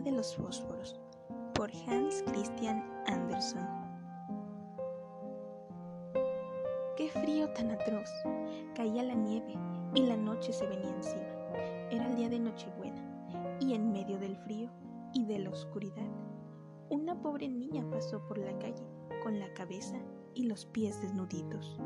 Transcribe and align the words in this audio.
de 0.00 0.12
los 0.12 0.36
fósforos 0.36 1.00
por 1.54 1.70
Hans 1.86 2.22
Christian 2.26 2.84
Andersen. 3.06 3.66
Qué 6.96 7.10
frío 7.10 7.48
tan 7.54 7.70
atroz. 7.70 8.10
Caía 8.74 9.02
la 9.02 9.14
nieve 9.14 9.54
y 9.94 10.02
la 10.02 10.16
noche 10.16 10.52
se 10.52 10.66
venía 10.66 10.90
encima. 10.90 11.34
Era 11.90 12.06
el 12.06 12.16
día 12.16 12.28
de 12.28 12.38
Nochebuena 12.38 13.14
y 13.60 13.74
en 13.74 13.92
medio 13.92 14.18
del 14.18 14.36
frío 14.36 14.70
y 15.12 15.24
de 15.24 15.38
la 15.38 15.50
oscuridad, 15.50 16.08
una 16.90 17.20
pobre 17.20 17.48
niña 17.48 17.88
pasó 17.90 18.26
por 18.26 18.38
la 18.38 18.58
calle 18.58 18.84
con 19.22 19.38
la 19.38 19.52
cabeza 19.54 19.96
y 20.34 20.44
los 20.44 20.66
pies 20.66 21.00
desnuditos. 21.00 21.78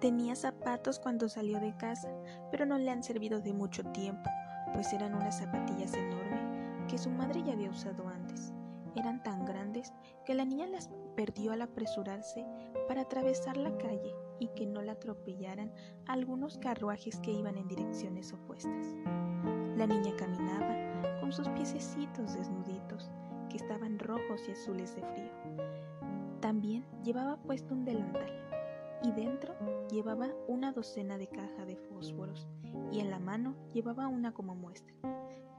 Tenía 0.00 0.36
zapatos 0.36 0.98
cuando 1.00 1.28
salió 1.28 1.58
de 1.58 1.76
casa, 1.76 2.12
pero 2.50 2.66
no 2.66 2.78
le 2.78 2.90
han 2.90 3.02
servido 3.02 3.40
de 3.40 3.52
mucho 3.52 3.84
tiempo, 3.92 4.30
pues 4.72 4.92
eran 4.92 5.14
unas 5.14 5.38
zapatillas 5.38 5.94
enormes 5.94 6.40
que 6.88 6.98
su 6.98 7.10
madre 7.10 7.42
ya 7.42 7.52
había 7.52 7.70
usado 7.70 8.08
antes. 8.08 8.52
Eran 8.96 9.22
tan 9.22 9.44
grandes 9.44 9.92
que 10.24 10.34
la 10.34 10.44
niña 10.44 10.66
las 10.66 10.90
perdió 11.14 11.52
al 11.52 11.62
apresurarse 11.62 12.44
para 12.88 13.02
atravesar 13.02 13.56
la 13.56 13.76
calle 13.76 14.14
y 14.40 14.48
que 14.48 14.66
no 14.66 14.82
la 14.82 14.92
atropellaran 14.92 15.72
algunos 16.06 16.58
carruajes 16.58 17.18
que 17.20 17.32
iban 17.32 17.58
en 17.58 17.68
direcciones 17.68 18.32
opuestas. 18.32 18.94
La 19.76 19.86
niña 19.86 20.16
caminaba 20.16 21.20
con 21.20 21.32
sus 21.32 21.48
piececitos 21.50 22.34
desnuditos, 22.34 23.10
que 23.50 23.58
estaban 23.58 23.98
rojos 23.98 24.48
y 24.48 24.52
azules 24.52 24.96
de 24.96 25.02
frío. 25.02 25.30
También 26.40 26.84
llevaba 27.04 27.36
puesto 27.36 27.74
un 27.74 27.84
delantal 27.84 28.32
y 29.02 29.12
dentro 29.12 29.54
llevaba 29.90 30.28
una 30.48 30.72
docena 30.72 31.18
de 31.18 31.28
caja 31.28 31.64
de 31.64 31.76
fósforos 31.76 32.48
en 33.00 33.10
la 33.10 33.18
mano 33.18 33.54
llevaba 33.72 34.08
una 34.08 34.32
como 34.32 34.54
muestra. 34.54 34.94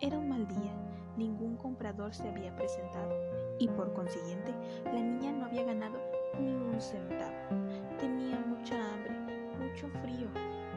Era 0.01 0.17
un 0.17 0.29
mal 0.29 0.47
día, 0.47 0.73
ningún 1.17 1.55
comprador 1.57 2.13
se 2.13 2.27
había 2.27 2.55
presentado 2.55 3.13
y 3.59 3.67
por 3.67 3.93
consiguiente 3.93 4.53
la 4.85 5.01
niña 5.01 5.31
no 5.31 5.45
había 5.45 5.63
ganado 5.63 5.97
ni 6.39 6.53
un 6.53 6.81
centavo. 6.81 7.35
Tenía 7.99 8.39
mucha 8.39 8.75
hambre, 8.75 9.13
mucho 9.57 9.87
frío 10.01 10.27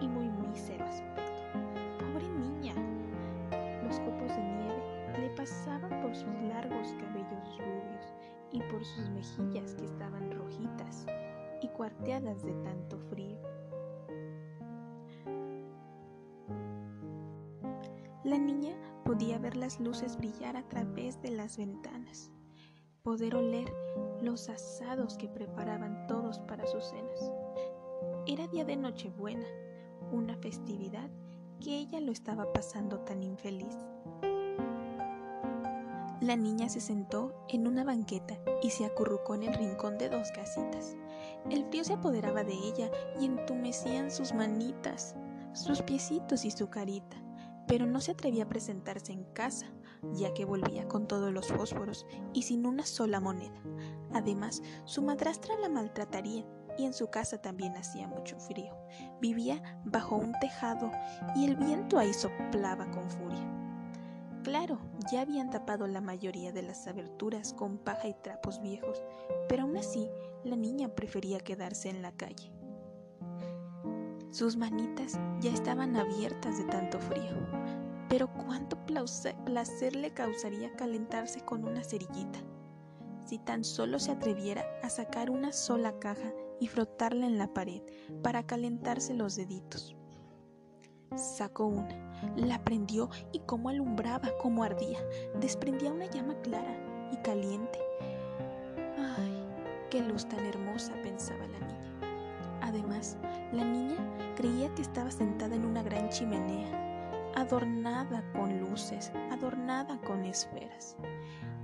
y 0.00 0.08
muy 0.08 0.28
mísero 0.28 0.84
aspecto. 0.84 1.22
Pobre 1.98 2.28
niña. 2.28 2.74
Los 3.84 3.98
copos 4.00 4.28
de 4.28 4.42
nieve 4.42 5.20
le 5.20 5.30
pasaban 5.30 6.00
por 6.00 6.14
sus 6.14 6.32
largos 6.48 6.94
cabellos 7.00 7.58
rubios 7.58 8.14
y 8.52 8.60
por 8.62 8.84
sus 8.84 9.08
mejillas 9.10 9.74
que 9.74 9.84
estaban 9.84 10.30
rojitas 10.30 11.06
y 11.60 11.68
cuarteadas 11.68 12.42
de 12.44 12.52
tanto 12.64 12.98
frío. 13.10 13.38
La 18.32 18.38
niña 18.38 18.72
podía 19.04 19.38
ver 19.38 19.58
las 19.58 19.78
luces 19.78 20.16
brillar 20.16 20.56
a 20.56 20.66
través 20.66 21.20
de 21.20 21.30
las 21.30 21.58
ventanas, 21.58 22.30
poder 23.02 23.36
oler 23.36 23.70
los 24.22 24.48
asados 24.48 25.18
que 25.18 25.28
preparaban 25.28 26.06
todos 26.06 26.38
para 26.38 26.66
sus 26.66 26.82
cenas. 26.82 27.30
Era 28.26 28.46
día 28.46 28.64
de 28.64 28.76
Nochebuena, 28.76 29.44
una 30.12 30.34
festividad 30.38 31.10
que 31.60 31.76
ella 31.76 32.00
lo 32.00 32.10
estaba 32.10 32.50
pasando 32.54 33.00
tan 33.00 33.22
infeliz. 33.22 33.76
La 36.22 36.34
niña 36.34 36.70
se 36.70 36.80
sentó 36.80 37.34
en 37.50 37.66
una 37.66 37.84
banqueta 37.84 38.38
y 38.62 38.70
se 38.70 38.86
acurrucó 38.86 39.34
en 39.34 39.42
el 39.42 39.52
rincón 39.52 39.98
de 39.98 40.08
dos 40.08 40.32
casitas. 40.32 40.96
El 41.50 41.66
frío 41.66 41.84
se 41.84 41.92
apoderaba 41.92 42.44
de 42.44 42.54
ella 42.54 42.90
y 43.20 43.26
entumecían 43.26 44.10
sus 44.10 44.32
manitas, 44.32 45.16
sus 45.52 45.82
piecitos 45.82 46.46
y 46.46 46.50
su 46.50 46.70
carita, 46.70 47.22
pero 47.66 47.86
no 47.86 48.00
se 48.00 48.12
atrevía 48.12 48.44
a 48.44 48.48
presentarse 48.48 49.12
en 49.12 49.24
casa, 49.32 49.66
ya 50.12 50.34
que 50.34 50.44
volvía 50.44 50.88
con 50.88 51.06
todos 51.06 51.32
los 51.32 51.48
fósforos 51.48 52.06
y 52.32 52.42
sin 52.42 52.66
una 52.66 52.84
sola 52.84 53.20
moneda. 53.20 53.62
Además, 54.12 54.62
su 54.84 55.02
madrastra 55.02 55.58
la 55.58 55.68
maltrataría 55.68 56.44
y 56.78 56.84
en 56.84 56.92
su 56.92 57.08
casa 57.10 57.38
también 57.38 57.76
hacía 57.76 58.08
mucho 58.08 58.38
frío. 58.38 58.76
Vivía 59.20 59.80
bajo 59.84 60.16
un 60.16 60.32
tejado 60.40 60.90
y 61.36 61.44
el 61.44 61.56
viento 61.56 61.98
ahí 61.98 62.12
soplaba 62.12 62.90
con 62.90 63.08
furia. 63.10 63.62
Claro, 64.42 64.80
ya 65.10 65.20
habían 65.20 65.50
tapado 65.50 65.86
la 65.86 66.00
mayoría 66.00 66.50
de 66.50 66.62
las 66.62 66.88
aberturas 66.88 67.52
con 67.52 67.78
paja 67.78 68.08
y 68.08 68.14
trapos 68.14 68.60
viejos, 68.60 69.00
pero 69.48 69.62
aún 69.62 69.76
así 69.76 70.08
la 70.42 70.56
niña 70.56 70.88
prefería 70.88 71.38
quedarse 71.38 71.88
en 71.88 72.02
la 72.02 72.10
calle. 72.12 72.52
Sus 74.32 74.56
manitas 74.56 75.20
ya 75.40 75.52
estaban 75.52 75.94
abiertas 75.94 76.58
de 76.58 76.64
tanto 76.64 76.98
frío, 76.98 77.36
pero 78.08 78.32
cuánto 78.32 78.76
placer 78.84 79.94
le 79.94 80.10
causaría 80.12 80.74
calentarse 80.74 81.42
con 81.42 81.64
una 81.64 81.84
cerillita. 81.84 82.40
Si 83.26 83.38
tan 83.38 83.62
solo 83.62 83.98
se 83.98 84.10
atreviera 84.10 84.64
a 84.82 84.88
sacar 84.88 85.30
una 85.30 85.52
sola 85.52 85.98
caja 85.98 86.32
y 86.60 86.66
frotarla 86.66 87.26
en 87.26 87.38
la 87.38 87.52
pared 87.52 87.82
para 88.22 88.46
calentarse 88.46 89.14
los 89.14 89.36
deditos. 89.36 89.94
Sacó 91.14 91.66
una 91.66 92.12
la 92.36 92.62
prendió 92.64 93.10
y 93.32 93.40
cómo 93.40 93.68
alumbraba, 93.68 94.30
cómo 94.40 94.64
ardía. 94.64 94.98
Desprendía 95.40 95.92
una 95.92 96.06
llama 96.06 96.34
clara 96.42 96.74
y 97.12 97.16
caliente. 97.18 97.78
¡Ay, 98.98 99.46
qué 99.90 100.00
luz 100.00 100.26
tan 100.26 100.44
hermosa! 100.46 100.92
pensaba 101.02 101.46
la 101.46 101.58
niña. 101.58 101.81
Además, 102.72 103.18
la 103.52 103.64
niña 103.64 103.96
creía 104.34 104.74
que 104.74 104.80
estaba 104.80 105.10
sentada 105.10 105.54
en 105.54 105.66
una 105.66 105.82
gran 105.82 106.08
chimenea, 106.08 107.30
adornada 107.36 108.24
con 108.32 108.60
luces, 108.60 109.12
adornada 109.30 110.00
con 110.00 110.24
esferas. 110.24 110.96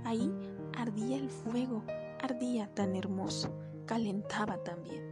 Ahí 0.05 0.31
ardía 0.77 1.17
el 1.17 1.31
fuego, 1.31 1.83
ardía 2.21 2.71
tan 2.75 2.95
hermoso, 2.95 3.51
calentaba 3.87 4.63
también. 4.63 5.03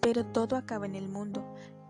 Pero 0.00 0.24
todo 0.26 0.56
acaba 0.56 0.86
en 0.86 0.94
el 0.94 1.08
mundo, 1.08 1.44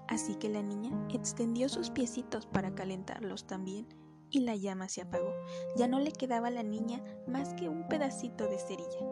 Así 0.08 0.36
que 0.36 0.48
la 0.48 0.62
niña 0.62 0.90
extendió 1.10 1.68
sus 1.68 1.90
piecitos 1.90 2.46
para 2.46 2.74
calentarlos 2.74 3.46
también 3.46 3.86
y 4.30 4.40
la 4.40 4.56
llama 4.56 4.88
se 4.88 5.02
apagó. 5.02 5.34
Ya 5.76 5.86
no 5.86 6.00
le 6.00 6.12
quedaba 6.12 6.48
a 6.48 6.50
la 6.50 6.62
niña 6.62 7.04
más 7.26 7.52
que 7.52 7.68
un 7.68 7.86
pedacito 7.88 8.48
de 8.48 8.58
cerilla. 8.58 9.06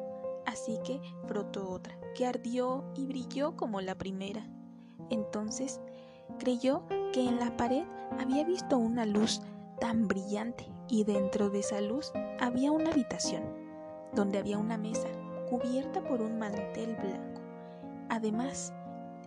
Así 0.47 0.79
que 0.85 1.01
frotó 1.27 1.69
otra, 1.69 1.99
que 2.17 2.27
ardió 2.27 2.83
y 2.97 3.07
brilló 3.07 3.57
como 3.57 3.81
la 3.81 3.95
primera. 3.95 4.49
Entonces 5.11 5.81
creyó 6.39 6.83
que 7.13 7.29
en 7.29 7.39
la 7.39 7.57
pared 7.57 7.85
había 8.19 8.43
visto 8.45 8.79
una 8.79 9.05
luz 9.05 9.43
tan 9.81 10.09
brillante 10.09 10.67
y 10.89 11.05
dentro 11.05 11.51
de 11.51 11.61
esa 11.61 11.81
luz 11.81 12.13
había 12.41 12.73
una 12.73 12.91
habitación, 12.91 13.43
donde 14.15 14.39
había 14.39 14.57
una 14.57 14.79
mesa 14.79 15.09
cubierta 15.51 16.03
por 16.03 16.23
un 16.23 16.39
mantel 16.39 16.97
blanco. 16.97 17.43
Además, 18.09 18.73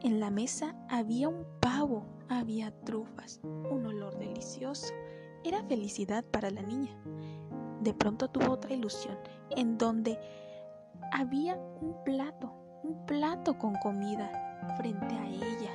en 0.02 0.20
la 0.20 0.32
mesa 0.32 0.76
había 0.90 1.30
un 1.30 1.46
pavo, 1.60 2.06
había 2.28 2.72
trufas, 2.86 3.40
un 3.44 3.86
olor 3.86 4.18
delicioso. 4.18 4.94
Era 5.44 5.64
felicidad 5.64 6.26
para 6.26 6.50
la 6.50 6.64
niña. 6.64 6.98
De 7.82 7.94
pronto 7.94 8.30
tuvo 8.30 8.52
otra 8.52 8.74
ilusión, 8.74 9.18
en 9.52 9.78
donde 9.78 10.18
había 11.12 11.56
un 11.56 12.04
plato, 12.04 12.54
un 12.84 13.06
plato 13.06 13.58
con 13.58 13.76
comida 13.76 14.32
frente 14.78 15.16
a 15.16 15.28
ella. 15.28 15.72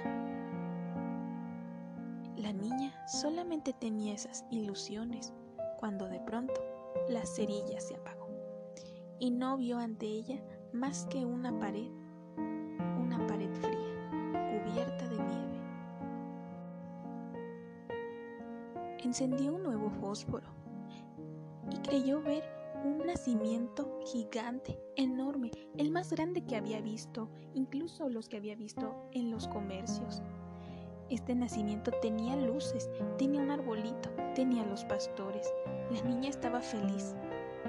La 2.36 2.52
niña 2.52 2.92
solamente 3.06 3.72
tenía 3.72 4.14
esas 4.14 4.44
ilusiones 4.50 5.32
cuando 5.78 6.06
de 6.06 6.20
pronto 6.20 6.60
la 7.08 7.24
cerilla 7.26 7.80
se 7.80 7.96
apagó 7.96 8.28
y 9.18 9.30
no 9.30 9.56
vio 9.56 9.78
ante 9.78 10.06
ella 10.06 10.42
más 10.72 11.06
que 11.06 11.24
una 11.24 11.58
pared, 11.58 11.90
una 12.98 13.24
pared 13.26 13.52
fría 13.54 13.94
de 15.08 15.16
nieve. 15.16 15.60
Encendió 18.98 19.54
un 19.54 19.62
nuevo 19.62 19.90
fósforo 19.90 20.48
y 21.70 21.76
creyó 21.78 22.20
ver 22.22 22.42
un 22.84 22.98
nacimiento 22.98 23.98
gigante, 24.04 24.78
enorme, 24.96 25.50
el 25.78 25.90
más 25.90 26.10
grande 26.12 26.44
que 26.44 26.56
había 26.56 26.82
visto, 26.82 27.30
incluso 27.54 28.10
los 28.10 28.28
que 28.28 28.36
había 28.36 28.56
visto 28.56 29.08
en 29.12 29.30
los 29.30 29.48
comercios. 29.48 30.22
Este 31.08 31.34
nacimiento 31.34 31.90
tenía 32.02 32.36
luces, 32.36 32.90
tenía 33.16 33.40
un 33.40 33.50
arbolito, 33.50 34.10
tenía 34.34 34.66
los 34.66 34.84
pastores. 34.84 35.50
La 35.90 36.02
niña 36.02 36.28
estaba 36.28 36.60
feliz, 36.60 37.14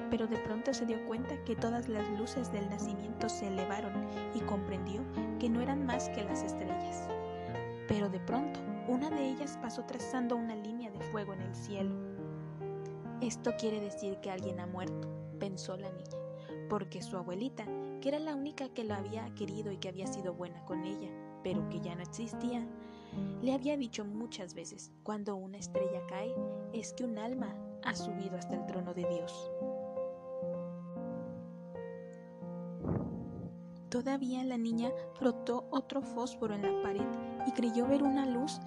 pero 0.10 0.28
de 0.28 0.38
pronto 0.38 0.74
se 0.74 0.86
dio 0.86 1.04
cuenta 1.06 1.42
que 1.46 1.56
todas 1.56 1.88
las 1.88 2.08
luces 2.20 2.52
del 2.52 2.70
nacimiento 2.70 3.30
se 3.30 3.48
elevaron 3.48 3.94
y 4.34 4.42
comprendió 4.42 5.02
que 5.40 5.50
no 5.50 5.62
eran 5.62 5.86
más 5.86 6.10
que 6.10 6.26
las 6.26 6.44
estrellas. 6.44 7.08
Pero 7.88 8.10
de 8.10 8.20
pronto, 8.20 8.60
una 8.90 9.10
de 9.10 9.30
ellas 9.30 9.58
pasó 9.62 9.86
trazando 9.86 10.36
una 10.36 10.56
línea 10.58 10.92
de 10.92 11.00
fuego 11.00 11.34
en 11.34 11.42
el 11.42 11.56
cielo. 11.56 12.15
Esto 13.22 13.52
quiere 13.58 13.80
decir 13.80 14.18
que 14.18 14.30
alguien 14.30 14.60
ha 14.60 14.68
muerto, 14.68 15.08
pensó 15.40 15.78
la 15.78 15.90
niña, 15.90 16.18
porque 16.70 17.02
su 17.02 17.16
abuelita, 17.16 17.66
que 18.02 18.10
era 18.10 18.20
la 18.20 18.36
única 18.36 18.70
que 18.70 18.84
lo 18.84 18.94
había 18.94 19.34
querido 19.36 19.72
y 19.72 19.78
que 19.78 19.88
había 19.88 20.06
sido 20.06 20.34
buena 20.34 20.64
con 20.66 20.84
ella, 20.84 21.10
pero 21.42 21.68
que 21.70 21.80
ya 21.80 21.96
no 21.96 22.02
existía, 22.02 22.68
Le 23.42 23.54
había 23.54 23.78
dicho 23.78 24.04
muchas 24.04 24.54
veces, 24.54 24.92
cuando 25.04 25.38
una 25.38 25.58
estrella 25.58 26.06
cae, 26.10 26.36
es 26.74 26.92
que 26.92 27.06
un 27.06 27.18
alma 27.18 27.56
ha 27.86 27.96
subido 27.96 28.36
hasta 28.38 28.56
el 28.56 28.66
trono 28.66 28.94
de 28.94 29.08
Dios. 29.08 29.52
Todavía 33.90 34.44
la 34.44 34.58
niña 34.58 34.92
frotó 35.14 35.66
otro 35.72 36.02
fósforo 36.02 36.56
en 36.56 36.64
la 36.64 36.82
pared 36.82 37.08
y 37.48 37.52
creyó 37.54 37.88
ver 37.88 38.04
una 38.04 38.26
luz 38.26 38.60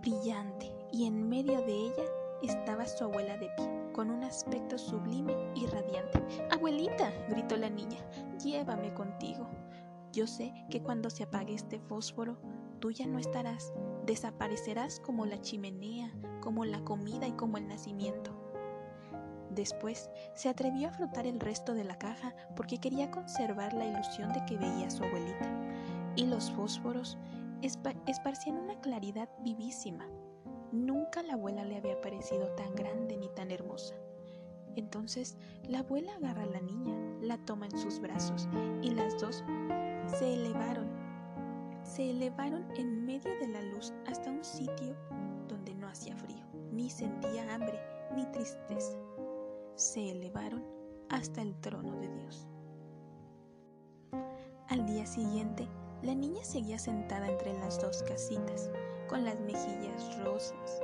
brillante 0.00 0.72
y 0.90 1.04
en 1.04 1.28
medio 1.28 1.60
de 1.60 1.74
ella 1.74 2.04
estaba 2.42 2.86
su 2.86 3.04
abuela 3.04 3.36
de 3.36 3.48
pie, 3.50 3.68
con 3.92 4.10
un 4.10 4.24
aspecto 4.24 4.78
sublime 4.78 5.34
y 5.54 5.66
radiante. 5.66 6.22
Abuelita, 6.50 7.10
gritó 7.28 7.56
la 7.56 7.70
niña, 7.70 7.98
llévame 8.42 8.92
contigo. 8.94 9.48
Yo 10.12 10.26
sé 10.26 10.52
que 10.70 10.82
cuando 10.82 11.10
se 11.10 11.24
apague 11.24 11.54
este 11.54 11.78
fósforo, 11.78 12.38
tú 12.80 12.90
ya 12.90 13.06
no 13.06 13.18
estarás, 13.18 13.72
desaparecerás 14.06 15.00
como 15.00 15.26
la 15.26 15.40
chimenea, 15.40 16.12
como 16.40 16.64
la 16.64 16.82
comida 16.84 17.26
y 17.26 17.32
como 17.32 17.58
el 17.58 17.68
nacimiento. 17.68 18.32
Después 19.50 20.10
se 20.34 20.50
atrevió 20.50 20.88
a 20.88 20.92
frotar 20.92 21.26
el 21.26 21.40
resto 21.40 21.72
de 21.72 21.84
la 21.84 21.96
caja 21.96 22.34
porque 22.54 22.78
quería 22.78 23.10
conservar 23.10 23.72
la 23.72 23.86
ilusión 23.86 24.32
de 24.32 24.44
que 24.44 24.58
veía 24.58 24.86
a 24.86 24.90
su 24.90 25.02
abuelita. 25.02 25.50
Y 26.14 26.26
los 26.26 26.50
fósforos 26.52 27.16
esparcían 27.62 28.58
una 28.58 28.78
claridad 28.80 29.28
vivísima. 29.40 30.06
Nunca 30.72 31.22
la 31.22 31.34
abuela 31.34 31.64
le 31.64 31.76
había 31.76 32.00
parecido 32.00 32.48
tan 32.56 32.74
grande 32.74 33.16
ni 33.16 33.28
tan 33.28 33.50
hermosa. 33.50 33.94
Entonces 34.76 35.36
la 35.68 35.80
abuela 35.80 36.14
agarra 36.16 36.42
a 36.42 36.46
la 36.46 36.60
niña, 36.60 36.94
la 37.20 37.38
toma 37.38 37.66
en 37.66 37.78
sus 37.78 38.00
brazos 38.00 38.48
y 38.82 38.90
las 38.90 39.18
dos 39.20 39.44
se 40.18 40.34
elevaron. 40.34 40.88
Se 41.82 42.10
elevaron 42.10 42.66
en 42.76 43.06
medio 43.06 43.38
de 43.38 43.48
la 43.48 43.62
luz 43.62 43.92
hasta 44.06 44.30
un 44.30 44.44
sitio 44.44 44.96
donde 45.48 45.74
no 45.74 45.88
hacía 45.88 46.16
frío, 46.16 46.44
ni 46.72 46.90
sentía 46.90 47.54
hambre, 47.54 47.80
ni 48.14 48.26
tristeza 48.26 48.98
se 49.76 50.10
elevaron 50.10 50.64
hasta 51.10 51.42
el 51.42 51.54
trono 51.60 51.96
de 52.00 52.08
Dios. 52.08 52.48
Al 54.68 54.84
día 54.86 55.06
siguiente, 55.06 55.68
la 56.02 56.14
niña 56.14 56.42
seguía 56.42 56.78
sentada 56.78 57.28
entre 57.28 57.52
las 57.58 57.80
dos 57.80 58.02
casitas, 58.02 58.70
con 59.08 59.24
las 59.24 59.38
mejillas 59.40 60.18
rosas 60.24 60.80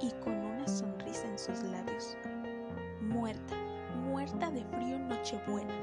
y 0.00 0.10
con 0.22 0.34
una 0.34 0.66
sonrisa 0.66 1.28
en 1.28 1.38
sus 1.38 1.62
labios. 1.62 2.16
Muerta, 3.00 3.56
muerta 3.96 4.50
de 4.50 4.64
frío 4.64 4.98
Nochebuena. 4.98 5.74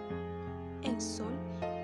El 0.83 0.99
sol 0.99 1.33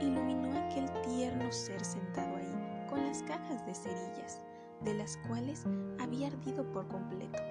iluminó 0.02 0.58
aquel 0.58 0.90
tierno 1.04 1.52
ser 1.52 1.84
sentado 1.84 2.36
ahí, 2.36 2.88
con 2.90 3.06
las 3.06 3.22
cajas 3.24 3.66
de 3.66 3.74
cerillas, 3.74 4.42
de 4.82 4.94
las 4.94 5.18
cuales 5.28 5.66
había 6.00 6.28
ardido 6.28 6.70
por 6.72 6.88
completo 6.88 7.42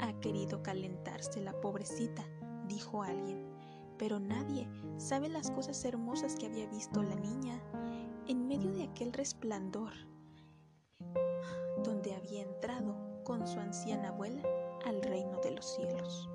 ha 0.00 0.12
querido 0.20 0.62
calentarse 0.62 1.40
la 1.40 1.52
pobrecita, 1.60 2.24
dijo 2.68 3.02
alguien, 3.02 3.46
pero 3.98 4.18
nadie 4.18 4.68
sabe 4.96 5.28
las 5.28 5.50
cosas 5.50 5.84
hermosas 5.84 6.36
que 6.36 6.46
había 6.46 6.66
visto 6.66 7.02
la 7.02 7.14
niña 7.14 7.60
en 8.26 8.46
medio 8.46 8.72
de 8.72 8.84
aquel 8.84 9.12
resplandor, 9.12 9.92
su 13.52 13.60
anciana 13.60 14.08
abuela 14.08 14.40
al 14.86 15.02
reino 15.02 15.38
de 15.40 15.50
los 15.50 15.66
cielos. 15.66 16.30